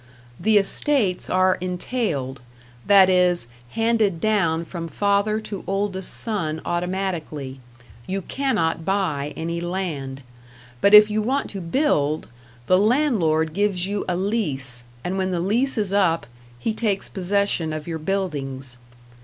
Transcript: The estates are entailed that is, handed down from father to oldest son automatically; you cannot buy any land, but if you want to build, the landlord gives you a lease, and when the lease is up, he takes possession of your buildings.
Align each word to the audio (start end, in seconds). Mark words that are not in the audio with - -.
The 0.39 0.57
estates 0.57 1.29
are 1.29 1.59
entailed 1.61 2.41
that 2.87 3.07
is, 3.07 3.45
handed 3.73 4.19
down 4.19 4.65
from 4.65 4.87
father 4.87 5.39
to 5.41 5.63
oldest 5.67 6.11
son 6.11 6.59
automatically; 6.65 7.59
you 8.07 8.23
cannot 8.23 8.83
buy 8.83 9.31
any 9.37 9.61
land, 9.61 10.23
but 10.81 10.95
if 10.95 11.11
you 11.11 11.21
want 11.21 11.51
to 11.51 11.61
build, 11.61 12.27
the 12.65 12.79
landlord 12.79 13.53
gives 13.53 13.85
you 13.85 14.03
a 14.09 14.15
lease, 14.15 14.83
and 15.03 15.19
when 15.19 15.29
the 15.29 15.39
lease 15.39 15.77
is 15.77 15.93
up, 15.93 16.25
he 16.57 16.73
takes 16.73 17.07
possession 17.07 17.71
of 17.71 17.85
your 17.87 17.99
buildings. 17.99 18.79